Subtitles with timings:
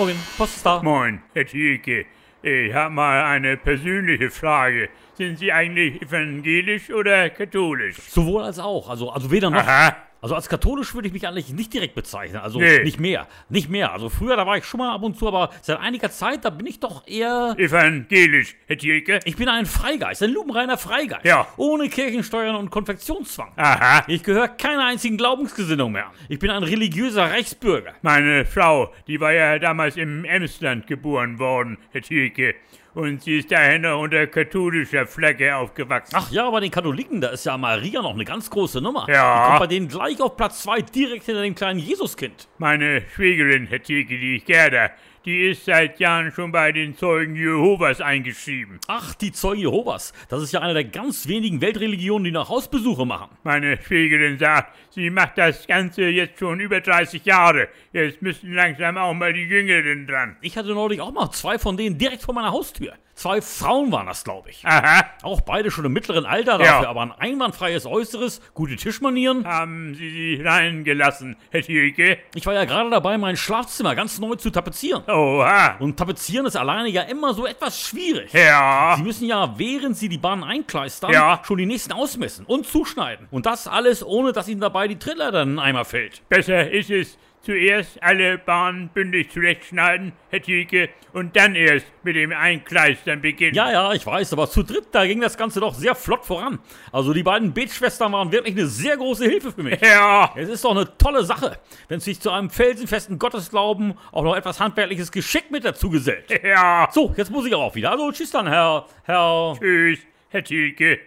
[0.00, 0.82] Morgen, Post ist da.
[0.82, 2.06] Moin, Herr Thielke.
[2.40, 4.88] Ich habe mal eine persönliche Frage.
[5.12, 7.96] Sind Sie eigentlich evangelisch oder katholisch?
[8.08, 8.88] Sowohl als auch.
[8.88, 9.58] Also, also weder noch.
[9.58, 9.94] Aha.
[10.22, 12.40] Also als katholisch würde ich mich eigentlich nicht direkt bezeichnen.
[12.40, 12.82] Also Nee.
[12.84, 13.26] nicht mehr.
[13.48, 13.92] Nicht mehr.
[13.92, 16.50] Also früher, da war ich schon mal ab und zu, aber seit einiger Zeit, da
[16.50, 17.54] bin ich doch eher.
[17.56, 19.20] Evangelisch, Herr Thielke?
[19.24, 21.24] Ich bin ein Freigeist, ein lupenreiner Freigeist.
[21.24, 21.46] Ja.
[21.56, 23.52] Ohne Kirchensteuern und Konfektionszwang.
[23.56, 24.04] Aha.
[24.08, 26.06] Ich gehöre keiner einzigen Glaubensgesinnung mehr.
[26.06, 26.12] an.
[26.28, 27.94] Ich bin ein religiöser Reichsbürger.
[28.02, 32.54] Meine Frau, die war ja damals im Emsland geboren worden, Herr Thielke.
[32.94, 36.14] Und sie ist daher noch unter katholischer Flagge aufgewachsen.
[36.16, 39.06] Ach ja, bei den Katholiken, da ist ja Maria noch eine ganz große Nummer.
[39.08, 39.44] Ja.
[39.44, 42.48] Die kommt bei denen gleich auf Platz zwei, direkt hinter dem kleinen Jesuskind.
[42.58, 44.90] Meine Schwägerin, Herr Thielke, die Gerda,
[45.24, 48.78] die ist seit Jahren schon bei den Zeugen Jehovas eingeschrieben.
[48.88, 50.12] Ach, die Zeugen Jehovas.
[50.28, 53.28] Das ist ja eine der ganz wenigen Weltreligionen, die noch Hausbesuche machen.
[53.42, 57.68] Meine Schwägerin sagt, sie macht das Ganze jetzt schon über 30 Jahre.
[57.92, 60.36] Jetzt müssten langsam auch mal die Jüngeren dran.
[60.40, 62.94] Ich hatte neulich auch mal zwei von denen direkt vor meiner Haustür.
[63.14, 64.64] Zwei Frauen waren das, glaube ich.
[64.64, 65.04] Aha.
[65.22, 66.88] Auch beide schon im mittleren Alter dafür, Ja.
[66.88, 69.46] aber ein einwandfreies Äußeres, gute Tischmanieren.
[69.46, 72.16] Haben Sie sie reingelassen, Herr Thielke?
[72.34, 75.02] Ich war ja gerade dabei, mein Schlafzimmer ganz neu zu tapezieren.
[75.14, 75.76] Oha.
[75.78, 78.32] Und tapezieren ist alleine ja immer so etwas schwierig.
[78.32, 78.94] Ja.
[78.96, 81.40] Sie müssen ja, während Sie die Bahn einkleistern, Ja.
[81.44, 83.26] schon die nächsten ausmessen und zuschneiden.
[83.30, 86.26] Und das alles, ohne dass Ihnen dabei die Trittleiter in den Eimer fällt.
[86.28, 92.32] Besser ist es, zuerst alle Bahnen bündig zurechtschneiden, Herr Thielke, und dann erst mit dem
[92.32, 93.54] Einkleistern beginnen.
[93.54, 96.58] Ja, ja, ich weiß, aber zu dritt, da ging das Ganze doch sehr flott voran.
[96.92, 99.80] Also die beiden Betschwestern waren wirklich eine sehr große Hilfe für mich.
[99.80, 100.32] Ja.
[100.36, 104.60] Es ist doch eine tolle Sache, wenn sich zu einem felsenfesten Gottesglauben auch noch etwas
[104.60, 106.30] handwerkliches Geschick mit dazu gesellt.
[106.50, 106.88] Ja.
[106.90, 107.92] So, jetzt muss ich aber auch wieder.
[107.92, 109.56] Also tschüss dann, Herr, Herr...
[109.58, 110.98] Tschüss, Herr Thielke.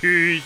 [0.00, 0.42] Tschüss.